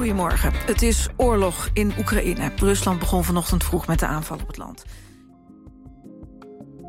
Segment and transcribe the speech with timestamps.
[0.00, 0.52] Goedemorgen.
[0.66, 2.50] Het is oorlog in Oekraïne.
[2.56, 4.84] Rusland begon vanochtend vroeg met de aanval op het land.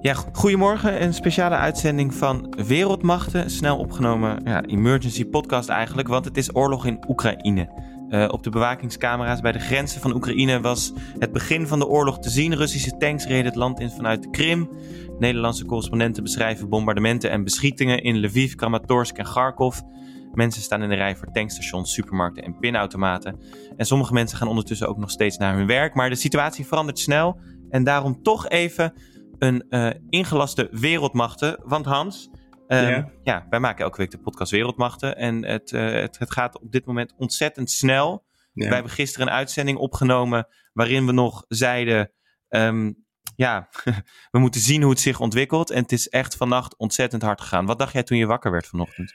[0.01, 1.03] Ja, goedemorgen.
[1.03, 3.49] Een speciale uitzending van Wereldmachten.
[3.49, 7.69] Snel opgenomen ja, emergency podcast eigenlijk, want het is oorlog in Oekraïne.
[8.11, 12.19] Uh, op de bewakingscamera's bij de grenzen van Oekraïne was het begin van de oorlog
[12.19, 12.55] te zien.
[12.55, 14.69] Russische tanks reden het land in vanuit de Krim.
[15.19, 19.79] Nederlandse correspondenten beschrijven bombardementen en beschietingen in Lviv, Kramatorsk en Kharkov.
[20.33, 23.39] Mensen staan in de rij voor tankstations, supermarkten en pinautomaten.
[23.77, 25.93] En sommige mensen gaan ondertussen ook nog steeds naar hun werk.
[25.93, 27.39] Maar de situatie verandert snel.
[27.69, 28.93] En daarom toch even
[29.37, 31.59] een uh, ingelaste wereldmachten.
[31.63, 32.29] Want Hans,
[32.73, 33.11] um, ja.
[33.23, 33.45] ja.
[33.49, 35.17] wij maken elke week de podcast Wereldmachten.
[35.17, 38.25] En het, uh, het, het, gaat op dit moment ontzettend snel.
[38.53, 38.65] Ja.
[38.65, 42.11] Wij hebben gisteren een uitzending opgenomen waarin we nog zeiden...
[42.49, 43.69] Um, ja,
[44.31, 45.71] we moeten zien hoe het zich ontwikkelt.
[45.71, 47.65] En het is echt vannacht ontzettend hard gegaan.
[47.65, 49.13] Wat dacht jij toen je wakker werd vanochtend?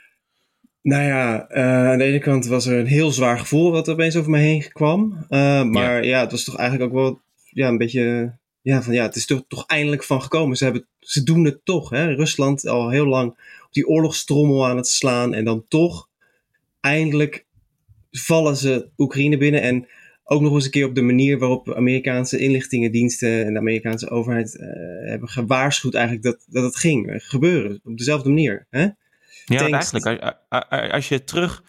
[0.82, 4.16] Nou ja, uh, aan de ene kant was er een heel zwaar gevoel wat opeens
[4.16, 5.12] over me heen kwam.
[5.29, 6.10] Uh, maar ja.
[6.10, 6.21] ja.
[6.21, 8.38] het was toch eigenlijk ook wel ja, een beetje.
[8.66, 10.56] Ja, van ja, het is toch, toch eindelijk van gekomen.
[10.56, 11.90] Ze, hebben, ze doen het toch.
[11.90, 12.14] Hè?
[12.14, 13.30] Rusland al heel lang
[13.64, 15.34] op die oorlogstrommel aan het slaan.
[15.34, 16.09] En dan toch
[16.80, 17.46] eindelijk
[18.10, 19.62] vallen ze Oekraïne binnen.
[19.62, 19.87] En
[20.24, 24.54] ook nog eens een keer op de manier waarop Amerikaanse inlichtingendiensten en de Amerikaanse overheid
[24.54, 24.66] uh,
[25.09, 27.80] hebben gewaarschuwd eigenlijk dat, dat het ging gebeuren.
[27.84, 28.66] Op dezelfde manier.
[28.70, 28.88] Hè?
[29.44, 30.37] Ja, eigenlijk,
[30.92, 31.64] als je het terug,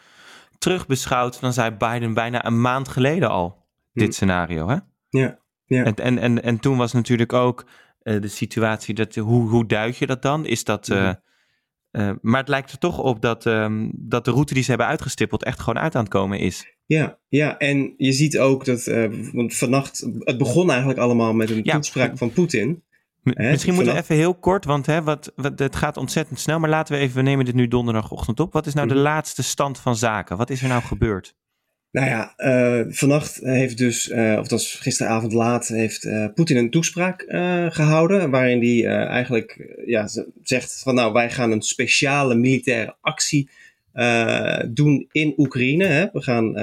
[0.58, 4.14] terug beschouwt, dan zei Biden bijna een maand geleden al dit hmm.
[4.14, 4.68] scenario.
[4.68, 4.78] Hè?
[5.10, 5.84] Ja, ja.
[5.84, 7.66] En, en, en, en toen was natuurlijk ook
[8.04, 10.46] uh, de situatie, dat, hoe, hoe duid je dat dan?
[10.46, 11.14] Is dat, uh,
[11.92, 14.88] uh, maar het lijkt er toch op dat, um, dat de route die ze hebben
[14.88, 16.76] uitgestippeld echt gewoon uit aan het komen is.
[16.86, 18.84] Ja, ja, en je ziet ook dat,
[19.34, 21.76] want vannacht, het begon eigenlijk allemaal met een ja.
[21.76, 22.84] toespraak van Poetin.
[23.34, 26.60] Hè, Misschien moeten we even heel kort, want hè, wat, wat, het gaat ontzettend snel.
[26.60, 28.54] Maar laten we even, we nemen dit nu donderdagochtend op.
[28.54, 30.38] Wat is nou de laatste stand van zaken?
[30.38, 31.36] Wat is er nou gebeurd?
[31.92, 36.58] Nou ja, uh, vannacht heeft dus, uh, of dat was gisteravond laat, heeft uh, Poetin
[36.58, 37.26] een toespraak
[37.74, 38.30] gehouden.
[38.30, 40.10] Waarin hij eigenlijk ja,
[40.44, 43.50] zegt van nou, wij gaan een speciale militaire actie
[44.68, 45.86] doen in Oekraïne.
[45.86, 46.06] Hè.
[46.12, 46.56] We gaan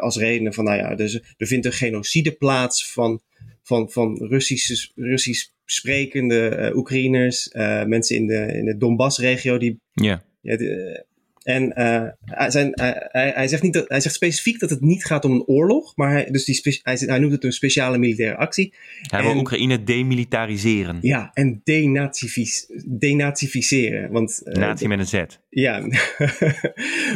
[0.00, 3.20] als reden van nou ja, dus er vindt een genocide plaats van,
[3.62, 7.48] van, van Russisch, Russisch sprekende Oekraïners,
[7.86, 9.80] mensen in de, in de Donbass-regio die.
[9.92, 10.24] Ja.
[10.40, 11.06] De,
[11.44, 15.04] en uh, hij, zijn, hij, hij, zegt niet dat, hij zegt specifiek dat het niet
[15.04, 18.36] gaat om een oorlog, maar hij, dus die hij, hij noemt het een speciale militaire
[18.36, 18.74] actie.
[19.02, 20.98] Hij wil Oekraïne demilitariseren.
[21.00, 21.60] Ja, en
[22.84, 24.10] denazificeren.
[24.10, 25.24] Want, uh, Nazi met een Z.
[25.48, 25.80] Ja,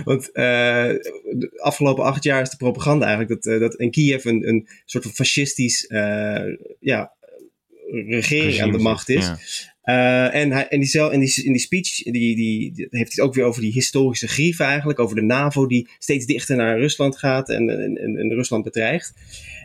[0.05, 4.49] want uh, de afgelopen acht jaar is de propaganda eigenlijk dat, dat in Kiev een,
[4.49, 5.87] een soort van fascistisch
[6.81, 7.13] ja,
[7.91, 9.27] regering aan de macht is.
[9.27, 9.39] Ja.
[9.89, 11.21] Uh, en, hij, en, die, in,
[11.53, 14.99] die, speech die, die, heeft hij het ook weer over die historische grieven eigenlijk.
[14.99, 19.15] Over de NAVO die steeds dichter naar Rusland gaat en, en, en Rusland bedreigt.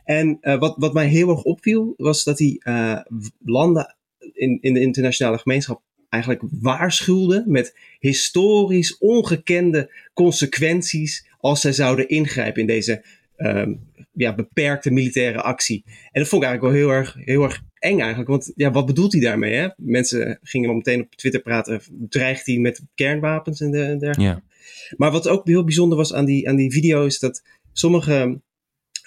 [0.06, 3.00] En uh, wat, wat mij heel erg opviel was dat hij uh,
[3.46, 3.96] landen
[4.34, 12.62] in, in de internationale gemeenschap eigenlijk waarschuwde met historisch ongekende consequenties als zij zouden ingrijpen
[12.62, 13.04] in deze
[13.38, 13.80] um,
[14.14, 15.84] ja, beperkte militaire actie.
[15.86, 18.30] En dat vond ik eigenlijk wel heel erg, heel erg eng eigenlijk.
[18.30, 19.54] Want ja, wat bedoelt hij daarmee?
[19.54, 19.68] Hè?
[19.78, 21.82] Mensen gingen al meteen op Twitter praten.
[22.10, 24.22] Dreigt hij met kernwapens en dergelijke?
[24.22, 24.42] Ja.
[24.98, 28.42] Maar wat ook heel bijzonder was aan die, aan die video is dat sommige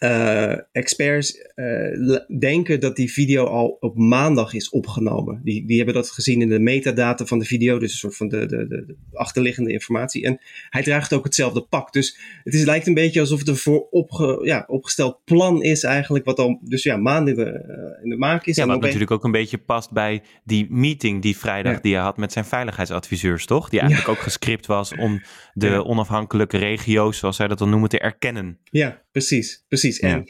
[0.03, 5.41] uh, experts uh, denken dat die video al op maandag is opgenomen.
[5.45, 8.29] Die, die hebben dat gezien in de metadata van de video, dus een soort van
[8.29, 10.25] de, de, de achterliggende informatie.
[10.25, 10.41] En
[10.71, 11.93] hij draagt ook hetzelfde pak.
[11.93, 15.83] Dus het is, lijkt een beetje alsof het een voor opge, ja, opgesteld plan is
[15.83, 18.57] eigenlijk, wat al dus ja, maanden in de, uh, in de maak is.
[18.57, 21.81] Ja, wat natuurlijk ook een beetje past bij die meeting die vrijdag ja.
[21.81, 23.69] die hij had met zijn veiligheidsadviseurs, toch?
[23.69, 24.15] Die eigenlijk ja.
[24.15, 28.59] ook gescript was om de onafhankelijke regio's, zoals zij dat dan noemen, te erkennen.
[28.65, 29.99] Ja, precies, precies.
[29.99, 30.25] En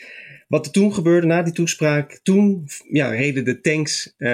[0.49, 4.29] wat er toen gebeurde na die toespraak, toen ja, reden de tanks uh,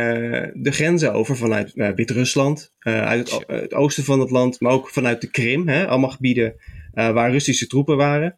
[0.54, 4.72] de grenzen over vanuit uh, Wit-Rusland, uh, uit het, het, oosten van het land, maar
[4.72, 5.68] ook vanuit de Krim.
[5.68, 6.54] Hè, allemaal gebieden
[6.94, 8.36] waar Russische troepen waren.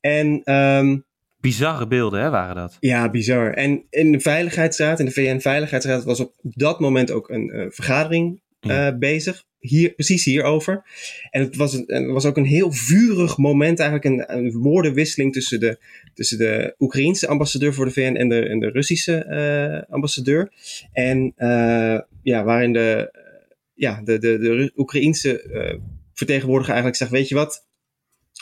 [0.00, 1.04] En, um,
[1.40, 2.76] Bizarre beelden, hè, waren dat?
[2.80, 3.52] Ja, bizar.
[3.52, 8.96] En in de Veiligheidsraad, in de VN-veiligheidsraad, was op dat moment ook een vergadering ja.
[8.98, 10.82] bezig hier, precies hierover.
[11.30, 15.32] En het was, een, het was ook een heel vurig moment, eigenlijk een, een woordenwisseling
[15.32, 15.78] tussen de,
[16.14, 20.52] tussen de Oekraïense ambassadeur voor de VN en de, en de Russische uh, ambassadeur.
[20.92, 23.18] En uh, ja, waarin de,
[23.74, 25.80] ja, de, de, de Oekraïense uh,
[26.14, 27.66] vertegenwoordiger eigenlijk zegt, weet je wat,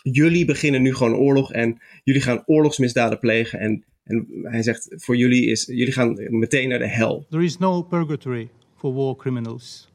[0.02, 5.16] jullie beginnen nu gewoon oorlog en jullie gaan oorlogsmisdaden plegen en en hij zegt, voor
[5.16, 7.26] jullie is, jullie gaan meteen naar de hel.
[7.30, 9.91] There is no purgatory for war criminals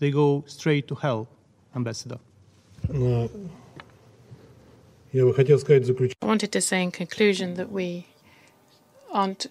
[0.00, 1.28] they go straight to hell,
[1.76, 2.18] ambassador.
[2.92, 3.28] I
[6.22, 8.06] wanted to say in conclusion that we
[9.12, 9.46] aren't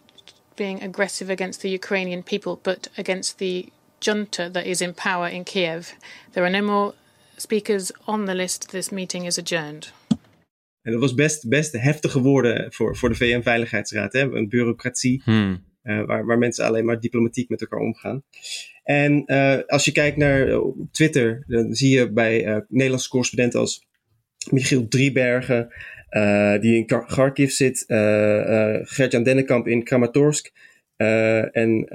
[0.55, 5.43] being aggressive against the Ukrainian people, but against the junta that is in power in
[5.45, 5.93] Kiev.
[6.33, 6.93] There are no more
[7.37, 8.69] speakers on the list.
[8.69, 9.93] This meeting is adjourned.
[10.81, 14.13] En dat was best, best heftige woorden voor, voor de VN-veiligheidsraad.
[14.13, 15.63] Een bureaucratie hmm.
[15.81, 18.23] Eh, waar, waar mensen alleen maar diplomatiek met elkaar omgaan.
[18.83, 20.59] En eh, als je kijkt naar eh,
[20.91, 23.87] Twitter, dan zie je bij Nederlandse correspondenten als
[24.49, 25.73] Michiel Driebergen,
[26.59, 27.83] die in Kharkiv zit,
[28.83, 30.51] Gert-Jan Dennekamp in Kramatorsk
[30.95, 31.87] en,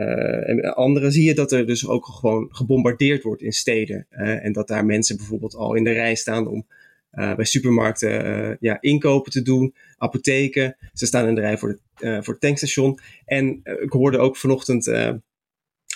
[0.47, 4.07] en anderen, zie je dat er dus ook gewoon gebombardeerd wordt in steden.
[4.09, 6.67] En dat daar mensen bijvoorbeeld al in de rij staan om
[7.15, 10.77] bij supermarkten eh, ja, inkopen te doen, apotheken.
[10.93, 12.99] Ze staan in de rij voor, de, eh, voor het tankstation.
[13.25, 15.11] En eh, ik hoorde ook vanochtend eh,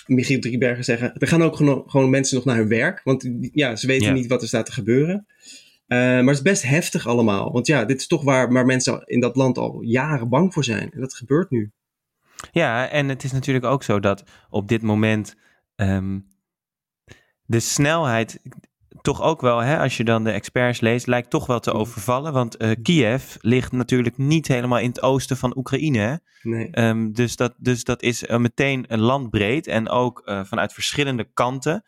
[0.05, 3.87] Michiel Driebergen zeggen: er gaan ook gewoon mensen nog naar hun werk, want ja, ze
[3.87, 4.13] weten Ja.
[4.13, 5.25] niet wat er staat te gebeuren.
[5.87, 7.51] Eh, maar het is best heftig allemaal.
[7.51, 10.63] Want ja, dit is toch waar, waar mensen in dat land al jaren bang voor
[10.63, 10.91] zijn.
[10.91, 11.71] En dat gebeurt nu.
[12.51, 15.35] Ja, en het is natuurlijk ook zo dat op dit moment
[15.75, 16.19] ehm,
[17.45, 18.41] de snelheid
[19.01, 22.33] toch ook wel, hè, als je dan de experts leest, lijkt toch wel te overvallen.
[22.33, 25.97] Want eh, Kiev ligt natuurlijk niet helemaal in het oosten van Oekraïne.
[25.97, 26.15] Hè?
[26.41, 26.69] Nee.
[26.71, 31.31] Ehm, dus, dat, dus dat is eh, meteen een landbreed en ook eh, vanuit verschillende
[31.33, 31.83] kanten.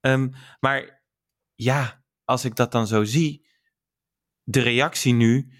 [0.00, 0.28] Ehm,
[0.60, 1.02] maar
[1.54, 3.46] ja, als ik dat dan zo zie,
[4.42, 5.52] de reactie nu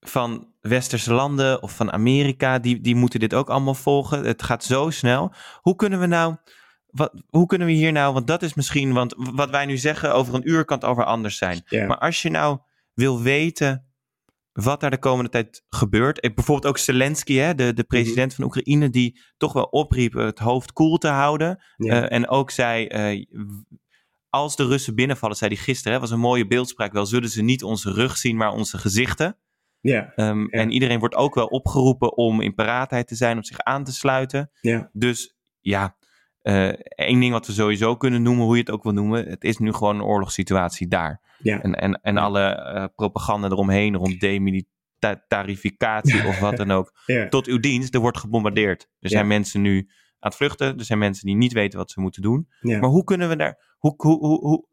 [0.00, 4.24] van westerse landen of van Amerika, die, die moeten dit ook allemaal volgen.
[4.24, 5.32] Het gaat zo snel.
[5.60, 6.36] Hoe kunnen we nou,
[6.90, 10.14] wat, hoe kunnen we hier nou, want dat is misschien, want wat wij nu zeggen,
[10.14, 11.62] over een uur kan het over anders zijn.
[11.86, 12.58] Maar als je nou
[12.94, 13.82] wil weten
[14.52, 16.20] wat daar de komende tijd gebeurt.
[16.20, 20.72] Bijvoorbeeld ook Zelensky, hè, de, de president van Oekraïne, die toch wel opriep het hoofd
[20.72, 21.62] koel te houden.
[21.76, 22.02] Ja.
[22.02, 23.24] Eh, en ook zei, eh,
[24.28, 27.42] als de Russen binnenvallen, zei hij gisteren, hè, was een mooie beeldspraak wel, zullen ze
[27.42, 29.36] niet onze rug zien, maar onze gezichten.
[29.80, 33.58] ja, Ehm, En iedereen wordt ook wel opgeroepen om in paraatheid te zijn, om zich
[33.58, 34.50] aan te sluiten.
[34.60, 35.96] ja, Dus ja,
[36.42, 39.44] eh, één ding wat we sowieso kunnen noemen, hoe je het ook wil noemen, het
[39.44, 41.20] is nu gewoon een oorlogssituatie daar.
[41.38, 41.62] ja.
[41.62, 46.92] En, en, en alle eh, propaganda eromheen, rond demilitarificatie of wat dan ook.
[47.06, 47.28] ja.
[47.28, 48.82] Tot uw dienst, er wordt gebombardeerd.
[48.82, 49.08] Er Ja.
[49.08, 49.76] zijn mensen nu
[50.20, 52.48] aan het vluchten, er zijn mensen die niet weten wat ze moeten doen.
[52.60, 52.78] ja.
[52.78, 54.66] Maar hoe kunnen we daar, hoe, hoe, hoe, hoe,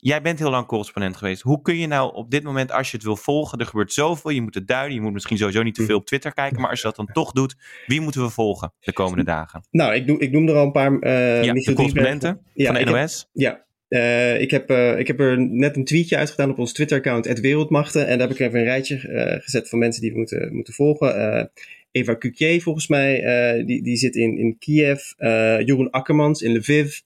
[0.00, 1.42] jij bent heel lang correspondent geweest.
[1.42, 4.30] Hoe kun je nou op dit moment, als je het wil volgen, er gebeurt zoveel,
[4.30, 6.70] je moet het duiden, je moet misschien sowieso niet te veel op Twitter kijken, maar
[6.70, 7.54] als je dat dan toch doet,
[7.86, 9.66] wie moeten we volgen de komende dagen?
[9.70, 10.98] Nou, ik, noem, ik noem er al een paar.
[10.98, 12.40] eh ja, de correspondenten.
[12.54, 13.28] Ja, van de heb- NOS.
[13.32, 17.24] Ja, eh, ik, heb, eh, ik heb er net een tweetje uitgedaan op ons Twitter-account,
[17.24, 18.06] het Wereldmachten.
[18.06, 20.74] En daar heb ik even een rijtje eh, gezet van mensen die we moeten, moeten
[20.74, 21.16] volgen.
[21.16, 21.44] Eh,
[21.92, 25.00] Eva Cuquier volgens mij, eh, die, die zit in, in Kiev.
[25.16, 25.28] Eh,
[25.60, 26.98] Jeroen Akkermans in Lviv.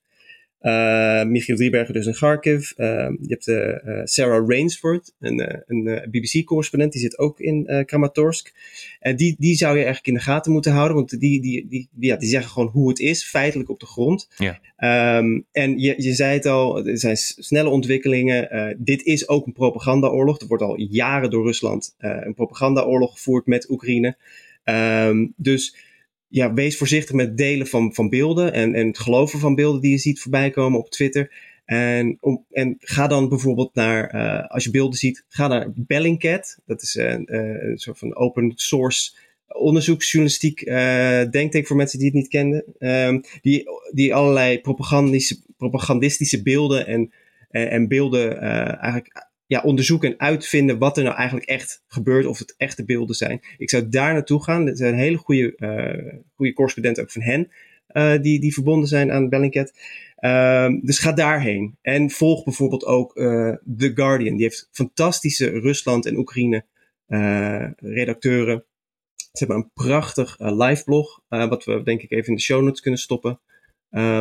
[0.64, 2.70] Eh, Michiel Driebergen dus in Kharkiv.
[2.70, 2.86] Eh,
[3.20, 8.52] je hebt eh, Sarah Rainsford, een, een BBC-correspondent, die zit ook in Kramatorsk.
[9.00, 11.88] En die, die zou je eigenlijk in de gaten moeten houden, want die, die, die,
[11.92, 14.28] die, ja, die zeggen gewoon hoe het is, feitelijk op de grond.
[14.76, 18.76] Ehm, en je, je zei het al, er zijn snelle ontwikkelingen.
[18.78, 20.40] Dit is ook een propagandaoorlog.
[20.40, 24.16] Er wordt al jaren door Rusland een propagandaoorlog gevoerd met Oekraïne.
[24.64, 25.76] Ehm, dus
[26.34, 29.90] ja, wees voorzichtig met delen van, van beelden en, en het geloven van beelden die
[29.90, 31.32] je ziet voorbij komen op Twitter.
[31.64, 36.58] En, om, en ga dan bijvoorbeeld naar, eh, als je beelden ziet, ga naar Bellingcat.
[36.66, 39.12] Dat is een, eh, een soort van open source
[39.46, 42.64] onderzoeksjournalistiek, eh denk ik voor mensen die het niet kenden.
[42.78, 47.12] Ehm, die, die allerlei propagandische, propagandistische beelden en,
[47.50, 52.26] en, en beelden eh, eigenlijk ja, onderzoeken en uitvinden wat er nou eigenlijk echt gebeurt,
[52.26, 53.40] of het echte beelden zijn.
[53.58, 54.66] Ik zou daar naartoe gaan.
[54.66, 57.50] Er zijn hele goede, eh goede correspondenten ook van hen,
[57.86, 59.72] eh, die, die verbonden zijn aan Bellingcat.
[60.16, 61.76] Ehm, dus ga daarheen.
[61.82, 64.34] En volg bijvoorbeeld ook eh, The Guardian.
[64.34, 66.64] Die heeft fantastische Rusland en Oekraïne
[67.76, 68.64] redacteuren.
[69.16, 72.80] Ze hebben een prachtig live blog, wat we denk ik even in de show notes
[72.80, 73.40] kunnen stoppen.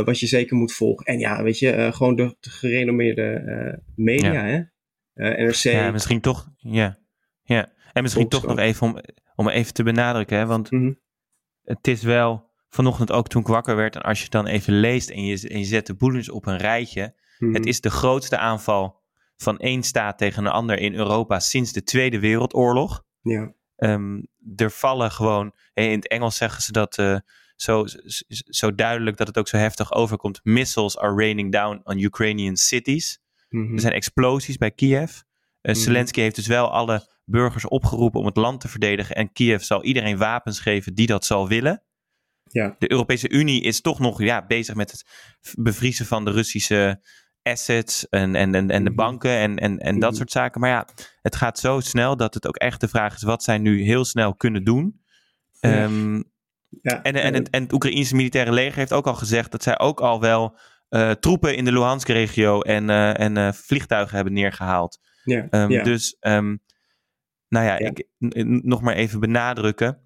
[0.06, 1.06] wat je zeker moet volgen.
[1.06, 4.46] En ja, weet je, gewoon de, de gerenommeerde media, Ja.
[4.46, 4.62] hè?
[5.13, 5.55] Eh, NRC.
[5.55, 6.98] Ja, misschien toch, ja.
[7.43, 7.72] ja.
[7.93, 9.00] En misschien toch nog even om,
[9.36, 10.93] om even te benadrukken, hè, want Mhm.
[11.63, 14.79] het is wel vanochtend ook toen ik wakker werd en als je het dan even
[14.79, 17.53] leest en je, en je zet de boelens op een rijtje, Mhm.
[17.53, 19.01] het is de grootste aanval
[19.36, 23.03] van één staat tegen een ander in Europa sinds de Tweede Wereldoorlog.
[23.22, 24.22] Ja, Ehm,
[24.55, 27.15] er vallen gewoon, in het Engels zeggen ze dat eh,
[27.55, 30.39] zo, zo, zo duidelijk dat het ook zo heftig overkomt.
[30.43, 33.20] Missiles are raining down on Ukrainian cities.
[33.53, 33.74] Mhm.
[33.74, 35.12] Er zijn explosies bij Kiev.
[35.62, 35.83] Eh, Mhm.
[35.83, 39.15] Zelensky heeft dus wel alle burgers opgeroepen om het land te verdedigen.
[39.15, 41.83] En Kiev zal iedereen wapens geven die dat zal willen.
[42.43, 42.75] Ja.
[42.79, 45.05] De Europese Unie is toch nog ja, bezig met het
[45.57, 47.01] bevriezen van de Russische
[47.41, 48.98] assets en, en, en, en de Mhm.
[49.00, 50.62] banken en, en, en dat soort zaken.
[50.62, 50.88] Maar ja,
[51.22, 54.05] het gaat zo snel dat het ook echt de vraag is wat zij nu heel
[54.05, 55.01] snel kunnen doen.
[55.60, 55.83] Ja.
[55.83, 56.22] Ehm,
[56.81, 59.79] Ja, en, en, het, en het Oekraïnse militaire leger heeft ook al gezegd dat zij
[59.79, 60.57] ook al wel
[60.94, 65.00] eh, troepen in de Luhansk-regio en, eh, en eh, vliegtuigen hebben neergehaald.
[65.24, 65.84] ja, Ehm, ja.
[65.84, 66.56] Dus, ehm,
[67.48, 67.92] nou ja, Ja.
[67.94, 68.08] Ik,
[68.64, 69.98] nog maar even benadrukken.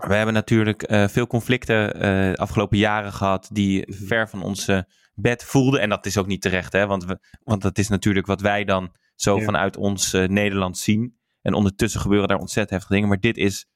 [0.00, 5.80] We hebben natuurlijk veel conflicten de afgelopen jaren gehad die ver van onze bed voelden.
[5.80, 6.86] En dat is ook niet terecht, hè?
[6.86, 9.44] Want, we, want dat is natuurlijk wat wij dan zo Ja.
[9.44, 11.18] vanuit ons Nederland zien.
[11.42, 13.08] En ondertussen gebeuren daar ontzettend heftige dingen.
[13.08, 13.66] Maar dit is,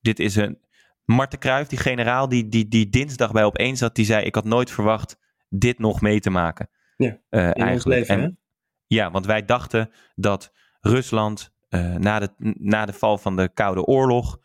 [0.00, 0.58] dit is een.
[1.04, 4.44] Marten Kruijf, die generaal die, die, die dinsdag bij opeens zat, die zei: Ik had
[4.44, 5.16] nooit verwacht
[5.50, 6.70] dit nog mee te maken.
[6.96, 7.84] Ja, in ons eigenlijk.
[8.08, 8.38] leven, En-
[8.86, 13.84] ja, want wij dachten dat Rusland eh, na, de, na de val van de Koude
[13.84, 14.38] Oorlog.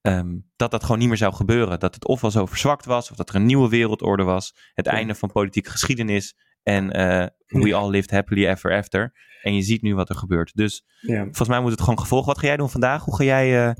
[0.00, 1.80] ehm, dat dat gewoon niet meer zou gebeuren.
[1.80, 4.54] Dat het ofwel zo verzwakt was, of dat er een nieuwe wereldorde was.
[4.74, 4.92] Het Ja.
[4.92, 6.36] einde van politieke geschiedenis.
[6.62, 9.12] En eh, we all lived happily ever after.
[9.42, 10.54] En je ziet nu wat er gebeurt.
[10.54, 11.22] Dus Ja.
[11.22, 12.26] volgens mij moet het gewoon gevolgen.
[12.28, 13.04] Wat ga jij doen vandaag?
[13.04, 13.76] Hoe ga jij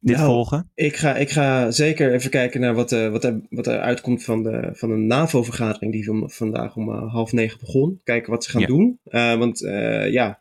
[0.00, 0.70] dit Nou, volgen?
[0.74, 4.24] Ik ga, ik ga zeker even kijken naar wat, eh, wat, er, wat er uitkomt
[4.24, 8.00] van, de, van een NAVO-vergadering die van, vandaag om eh, half negen begon.
[8.04, 8.66] Kijken wat ze gaan Ja.
[8.66, 8.98] doen.
[9.04, 9.58] Eh, want
[10.10, 10.40] ja,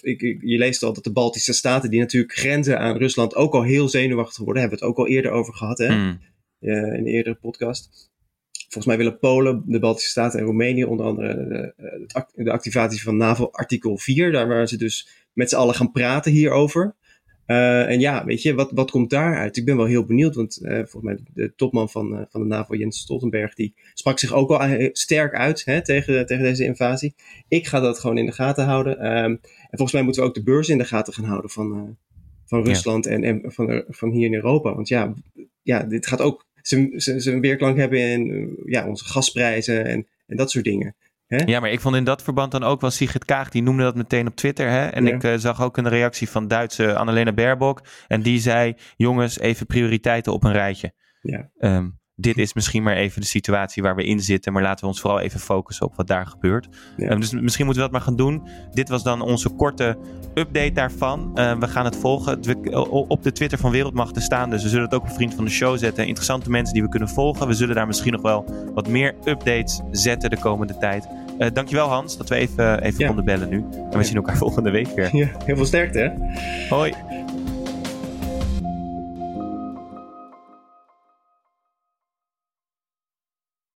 [0.00, 3.54] ik, ik- je leest al dat de Baltische Staten, die natuurlijk grenzen aan Rusland, ook
[3.54, 4.62] al heel zenuwachtig worden.
[4.62, 5.88] Hebben we het ook al eerder over gehad hè?
[5.96, 6.18] Mm,
[6.60, 8.10] eh, in een eerdere podcast.
[8.68, 13.16] Volgens mij willen Polen, de Baltische Staten en Roemenië onder andere de, de activatie van
[13.16, 14.32] NAVO artikel 4.
[14.32, 16.94] Daar waar ze dus met z'n allen gaan praten hierover.
[17.46, 19.56] Eh, en ja, weet je, wat, wat komt daaruit?
[19.56, 22.46] Ik ben wel heel benieuwd, want eh, volgens mij de topman van, eh, van de
[22.46, 27.14] NAVO, Jens Stoltenberg, die sprak zich ook al sterk uit hè, tegen, tegen deze invasie.
[27.48, 28.98] Ik ga dat gewoon in de gaten houden.
[28.98, 29.38] Ehm, en
[29.70, 31.96] volgens mij moeten we ook de beurs in de gaten gaan houden van,
[32.44, 32.64] van Ja.
[32.64, 34.74] Rusland en, en van, van hier in Europa.
[34.74, 35.14] Want ja,
[35.62, 40.64] ja dit gaat ook zijn- weerklank hebben in ja, onze gasprijzen en, en dat soort
[40.64, 40.94] dingen.
[41.28, 43.94] Ja, maar ik vond in dat verband dan ook wel Sigrid Kaag, die noemde dat
[43.96, 44.70] meteen op Twitter.
[44.70, 44.86] Hè?
[44.86, 45.14] En Ja.
[45.14, 47.80] ik eh, zag ook een reactie van Duitse Annalena Baerbock.
[48.06, 50.92] En die zei, jongens, even prioriteiten op een rijtje.
[51.20, 51.50] Ja.
[51.58, 54.52] Ehm, dit is misschien maar even de situatie waar we in zitten.
[54.52, 56.68] Maar laten we ons vooral even focussen op wat daar gebeurt.
[56.96, 57.08] Ja.
[57.08, 58.42] Ehm, dus misschien moeten we dat maar gaan doen.
[58.72, 59.98] Dit was dan onze korte
[60.34, 61.30] update daarvan.
[61.34, 62.38] Ehm, we gaan het volgen.
[63.08, 64.50] Op de Twitter van Wereldmacht te staan.
[64.50, 66.06] Dus we zullen het ook op vriend van de show zetten.
[66.06, 67.46] Interessante mensen die we kunnen volgen.
[67.46, 71.08] We zullen daar misschien nog wel wat meer updates zetten de komende tijd.
[71.38, 73.06] Eh dankjewel Hans dat we even, even Ja.
[73.06, 73.56] konden bellen nu.
[73.56, 74.02] En we Ja.
[74.02, 75.10] zien elkaar volgende week weer.
[75.44, 76.36] heel veel sterkte hè.
[76.76, 76.94] Hoi.